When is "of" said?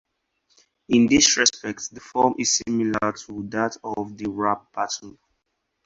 3.83-4.17